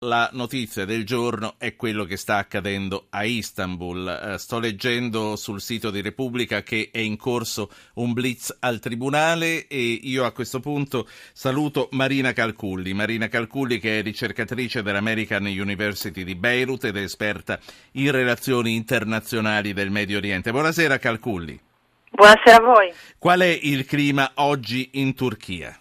[0.00, 4.34] La notizia del giorno è quello che sta accadendo a Istanbul.
[4.34, 9.66] Eh, sto leggendo sul sito di Repubblica che è in corso un blitz al tribunale
[9.66, 12.92] e io a questo punto saluto Marina Calculli.
[12.92, 17.58] Marina Calculli che è ricercatrice dell'American University di Beirut ed è esperta
[17.92, 20.50] in relazioni internazionali del Medio Oriente.
[20.50, 21.58] Buonasera Calculli.
[22.10, 22.92] Buonasera a voi.
[23.16, 25.80] Qual è il clima oggi in Turchia?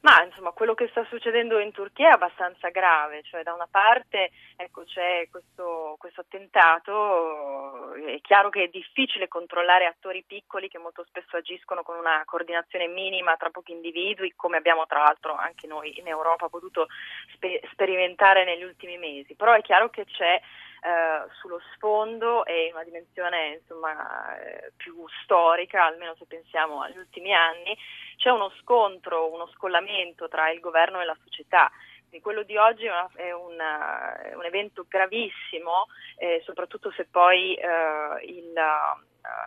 [0.00, 4.30] Ma insomma quello che sta succedendo in Turchia è abbastanza grave, cioè da una parte
[4.56, 11.04] ecco, c'è questo, questo, attentato, è chiaro che è difficile controllare attori piccoli che molto
[11.08, 15.98] spesso agiscono con una coordinazione minima tra pochi individui, come abbiamo tra l'altro anche noi
[15.98, 16.86] in Europa potuto
[17.34, 20.40] spe- sperimentare negli ultimi mesi, però è chiaro che c'è
[20.86, 26.96] eh, sullo sfondo e in una dimensione insomma, eh, più storica, almeno se pensiamo agli
[26.96, 27.76] ultimi anni,
[28.16, 31.70] c'è uno scontro, uno scollamento tra il governo e la società.
[32.08, 35.86] Quindi quello di oggi è, una, è, una, è un evento gravissimo,
[36.18, 39.04] eh, soprattutto se poi eh, il eh,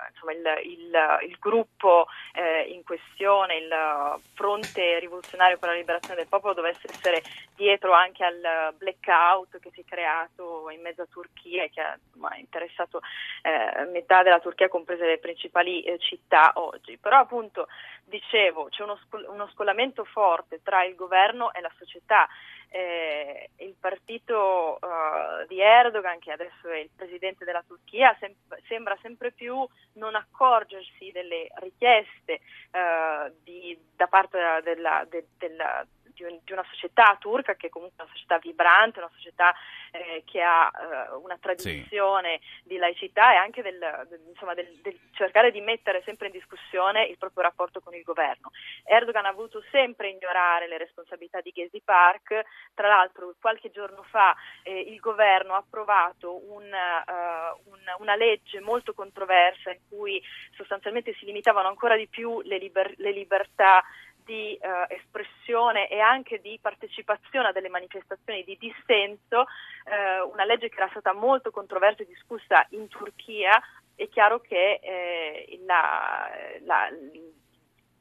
[0.10, 6.28] insomma, il, il, il, gruppo eh, in questione, il fronte rivoluzionario per la liberazione del
[6.28, 7.22] popolo, dovesse essere
[7.56, 11.98] dietro anche al blackout che si è creato in mezzo a Turchia e che ha
[12.02, 13.02] insomma, interessato
[13.42, 16.98] eh, metà della Turchia, comprese le principali eh, città oggi.
[16.98, 17.68] Però appunto,
[18.06, 22.28] dicevo, c'è uno, uno scollamento forte tra il governo e la società
[22.70, 28.36] eh, il partito uh, di Erdogan, che adesso è il presidente della Turchia, sem-
[28.68, 32.40] sembra sempre più non accorgersi delle richieste
[32.72, 35.86] uh, di, da parte della, de- della,
[36.20, 39.56] di, un, di, una società turca che è comunque una società vibrante, una società
[39.92, 42.68] eh, che ha eh, una tradizione sì.
[42.68, 47.06] di laicità e anche del, del, insomma, del, del, cercare di mettere sempre in discussione
[47.06, 48.52] il proprio rapporto con il governo.
[48.84, 52.44] Erdogan ha voluto sempre ignorare le responsabilità di Gezi Park,
[52.74, 58.60] tra l'altro qualche giorno fa eh, il governo ha approvato un, uh, un, una legge
[58.60, 60.22] molto controversa in cui
[60.56, 63.84] sostanzialmente si limitavano ancora di più le, liber- le libertà
[64.30, 69.46] di eh, espressione e anche di partecipazione a delle manifestazioni di dissenso,
[69.86, 73.60] eh, una legge che era stata molto controversa e discussa in Turchia,
[73.96, 76.30] è chiaro che eh, la,
[76.62, 76.90] la,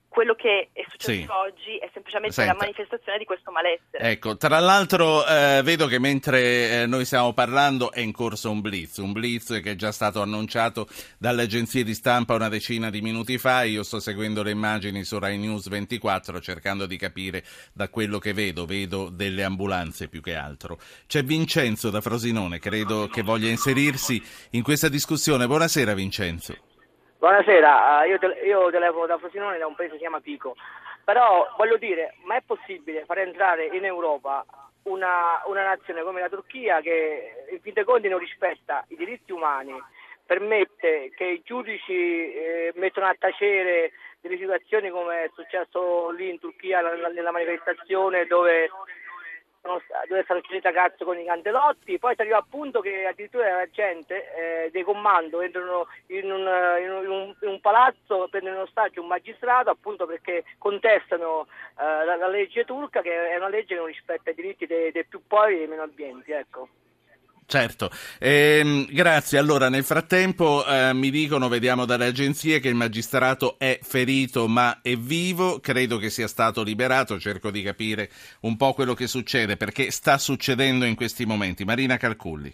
[0.08, 1.26] quello che è successo sì.
[1.28, 2.52] oggi è semplicemente Senta.
[2.52, 4.10] la manifestazione di questo malessere.
[4.10, 8.60] Ecco, tra l'altro eh, vedo che mentre eh, noi stiamo parlando è in corso un
[8.60, 13.00] blitz, un blitz che è già stato annunciato dalle agenzie di stampa una decina di
[13.02, 17.88] minuti fa, io sto seguendo le immagini su Rai News 24 cercando di capire da
[17.88, 20.78] quello che vedo, vedo delle ambulanze più che altro.
[21.06, 25.46] C'è Vincenzo da Frosinone, credo che voglia inserirsi in questa discussione.
[25.46, 26.67] Buonasera Vincenzo.
[27.18, 30.54] Buonasera, eh, io, te- io telefono da Frosinone da un paese che si chiama Pico,
[31.02, 34.46] però voglio dire, ma è possibile far entrare in Europa
[34.84, 39.32] una, una nazione come la Turchia che in fin dei conti non rispetta i diritti
[39.32, 39.74] umani,
[40.24, 43.90] permette che i giudici eh, mettono a tacere
[44.20, 48.70] delle situazioni come è successo lì in Turchia nella manifestazione dove
[50.08, 53.56] dove sono usciti a cazzo con i cantelotti, poi si arriva al punto che addirittura
[53.56, 56.48] la gente eh, dei comando entrano in un,
[56.80, 61.46] in, un, in un, palazzo, prendono in ostaggio un magistrato appunto perché contestano
[61.78, 64.90] eh, la, la, legge turca che è una legge che non rispetta i diritti dei,
[64.92, 66.32] dei più poveri e dei meno abbienti.
[66.32, 66.68] Ecco.
[67.50, 69.38] Certo, eh, grazie.
[69.38, 74.82] Allora, nel frattempo eh, mi dicono, vediamo dalle agenzie, che il magistrato è ferito ma
[74.82, 78.10] è vivo, credo che sia stato liberato, cerco di capire
[78.40, 81.64] un po' quello che succede, perché sta succedendo in questi momenti.
[81.64, 82.52] Marina Calculli.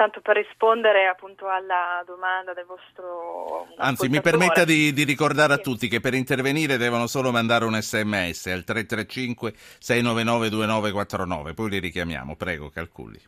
[0.00, 3.66] Tanto per rispondere appunto alla domanda del vostro...
[3.76, 5.58] Anzi, mi permetta di, di ricordare sì.
[5.58, 11.68] a tutti che per intervenire devono solo mandare un sms al 335 699 2949, poi
[11.68, 12.34] li richiamiamo.
[12.34, 13.20] Prego, calcoli.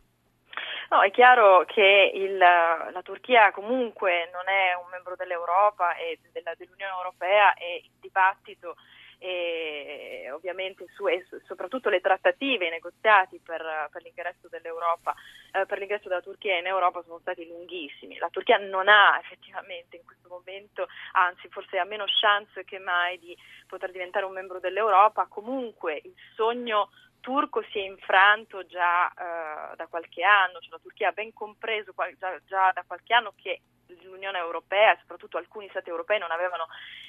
[0.89, 6.55] No, è chiaro che il, la Turchia comunque non è un membro dell'Europa e della,
[6.57, 8.77] dell'Unione Europea e il dibattito
[9.17, 16.07] e ovviamente su, e soprattutto le trattative, i negoziati per, per, l'ingresso eh, per l'ingresso
[16.07, 18.17] della Turchia in Europa sono stati lunghissimi.
[18.17, 23.19] La Turchia non ha effettivamente in questo momento, anzi forse ha meno chance che mai
[23.19, 23.37] di
[23.67, 26.89] poter diventare un membro dell'Europa, comunque il sogno
[27.19, 31.93] turco si è infranto già eh, da qualche anno, cioè la Turchia ha ben compreso
[32.17, 33.61] già, già da qualche anno che
[34.01, 36.67] l'Unione Europea soprattutto alcuni Stati europei non avevano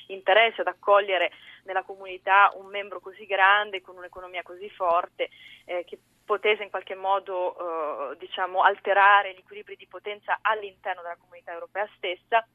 [0.09, 1.31] interesse ad accogliere
[1.65, 5.31] nella comunità un membro così grande con un'economia così forte
[5.65, 11.17] eh, che potesse in qualche modo eh, diciamo, alterare gli equilibri di potenza all'interno della
[11.17, 12.47] comunità europea stessa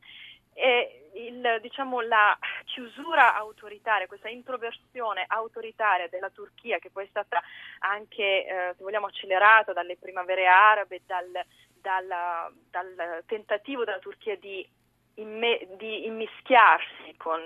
[0.60, 7.42] e il, diciamo, la chiusura autoritaria, questa introversione autoritaria della Turchia che poi è stata
[7.80, 11.32] anche, eh, se vogliamo, accelerata dalle primavere arabe, dal,
[11.82, 14.68] dal, dal tentativo della Turchia di
[15.20, 17.42] di immischiarsi con,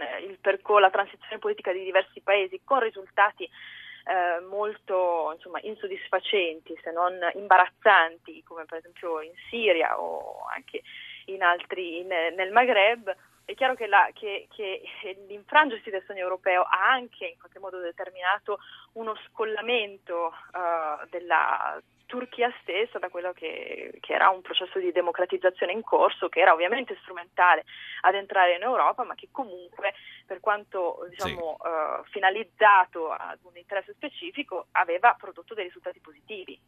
[0.62, 7.18] con, la transizione politica di diversi paesi con risultati eh, molto insomma, insoddisfacenti, se non
[7.34, 10.84] imbarazzanti, come per esempio in Siria o anche
[11.26, 14.82] in altri, in, nel Maghreb, è chiaro che, la, che, che,
[15.28, 18.60] l'infrangersi del sogno europeo ha anche in qualche modo determinato
[18.94, 21.82] uno scollamento uh, della
[22.14, 26.54] Turchia stessa da quello che, che, era un processo di democratizzazione in corso, che era
[26.54, 27.64] ovviamente strumentale
[28.02, 29.96] ad entrare in Europa, ma che comunque,
[30.28, 31.68] per quanto diciamo, sì.
[31.68, 36.60] uh, finalizzato ad un interesse specifico, aveva prodotto dei risultati positivi.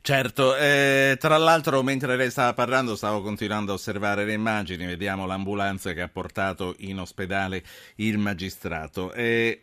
[0.00, 5.26] Certo, eh, tra l'altro mentre lei stava parlando stavo continuando a osservare le immagini, vediamo
[5.26, 7.62] l'ambulanza che ha portato in ospedale
[7.96, 9.12] il magistrato.
[9.12, 9.62] Eh,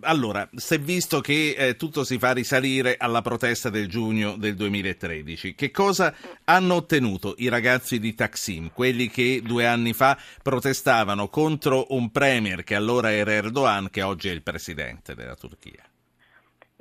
[0.00, 4.56] allora, si è visto che eh, tutto si fa risalire alla protesta del giugno del
[4.56, 5.54] 2013.
[5.54, 6.12] Che cosa
[6.44, 12.64] hanno ottenuto i ragazzi di Taksim, quelli che due anni fa protestavano contro un premier
[12.64, 15.91] che allora era Erdogan, che oggi è il presidente della Turchia?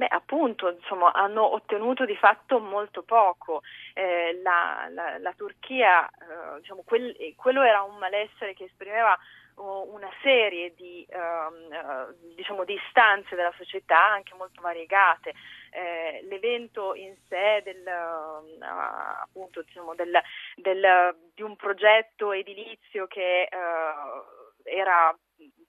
[0.01, 3.61] Beh, appunto, insomma, hanno ottenuto di fatto molto poco.
[3.93, 9.15] Eh, la, la, la, Turchia, eh, diciamo, quel, quello era un malessere che esprimeva
[9.57, 15.35] una serie di, um, diciamo, di, istanze della società, anche molto variegate.
[15.69, 20.19] Eh, l'evento in sé del, uh, appunto, diciamo, del,
[20.55, 25.15] del, di un progetto edilizio che uh, era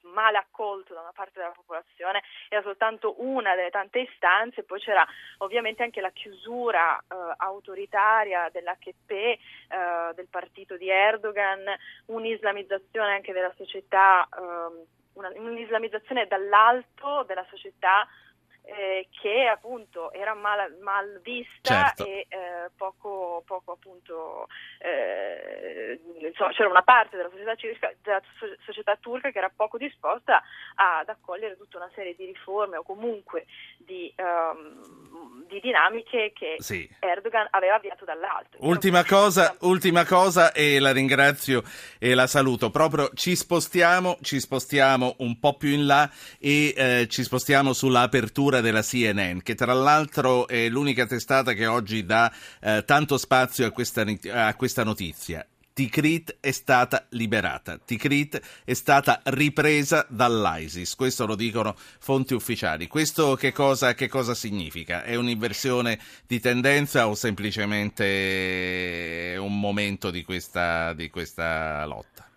[0.03, 5.07] male accolto da una parte della popolazione era soltanto una delle tante istanze, poi c'era
[5.39, 9.39] ovviamente anche la chiusura eh, autoritaria dell'HP, eh,
[10.15, 11.65] del partito di Erdogan,
[12.07, 18.07] un'islamizzazione anche della società, eh, una, un'islamizzazione dall'alto della società
[18.65, 22.05] eh, che appunto era mal, mal vista certo.
[22.07, 24.47] e eh, poco, poco appunto
[24.79, 28.23] eh, insomma, c'era una parte della società, civica, della
[28.65, 30.43] società turca che era poco disposta
[30.77, 33.47] ad accogliere tutta una serie di riforme o comunque
[33.79, 35.02] di, um,
[35.53, 36.89] di dinamiche che sì.
[36.99, 38.57] Erdogan aveva avviato dall'alto.
[38.61, 41.63] Ultima cosa, ultima cosa e la ringrazio
[41.99, 42.71] e la saluto.
[42.71, 48.61] Proprio ci spostiamo, ci spostiamo un po' più in là e eh, ci spostiamo sull'apertura
[48.61, 53.71] della CNN, che tra l'altro è l'unica testata che oggi dà eh, tanto spazio a
[53.71, 55.47] questa, a questa notizia.
[55.73, 62.89] Tikrit è stata liberata, Tikrit è stata ripresa dall'ISIS, questo lo dicono fonti ufficiali.
[62.89, 65.03] Questo che cosa, che cosa significa?
[65.03, 72.32] È un'inversione di tendenza o semplicemente un momento di questa, di questa lotta?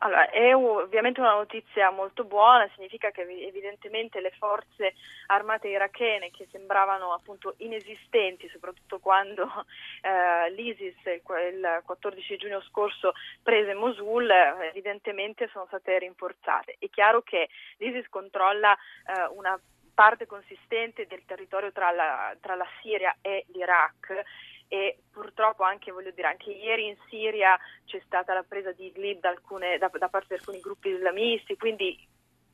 [0.00, 4.94] Allora, è ovviamente una notizia molto buona, significa che evidentemente le forze
[5.26, 9.48] armate irachene che sembravano appunto inesistenti, soprattutto quando
[10.02, 13.12] eh, l'ISIS il 14 giugno scorso
[13.42, 16.76] prese Mosul, evidentemente sono state rinforzate.
[16.78, 17.48] È chiaro che
[17.78, 19.58] l'ISIS controlla eh, una
[19.98, 24.22] parte consistente del territorio tra la, tra la Siria e l'Iraq
[24.68, 29.20] e purtroppo anche, voglio dire, anche ieri in Siria c'è stata la presa di Idlib
[29.20, 31.98] da, alcune, da, da parte di alcuni gruppi islamisti, quindi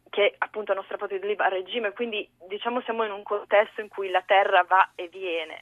[0.09, 4.11] che appunto hanno strappato Idlib al regime, quindi diciamo siamo in un contesto in cui
[4.11, 5.61] la terra va e viene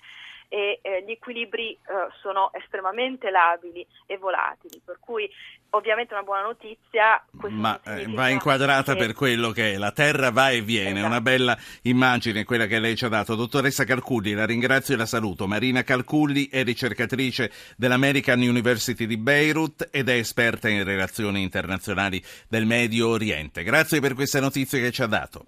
[0.52, 1.78] e eh, gli equilibri eh,
[2.20, 5.26] sono estremamente labili e volatili, per cui
[5.70, 7.24] ovviamente una buona notizia.
[7.48, 8.98] Ma eh, va inquadrata che...
[8.98, 11.06] per quello che è, la terra va e viene, esatto.
[11.06, 13.34] una bella immagine quella che lei ci ha dato.
[13.34, 15.46] Dottoressa Calculli, la ringrazio e la saluto.
[15.46, 22.66] Marina Calculli è ricercatrice dell'American University di Beirut ed è esperta in relazioni internazionali del
[22.66, 23.62] Medio Oriente.
[23.62, 25.46] Grazie per queste notizie che ci ha dato.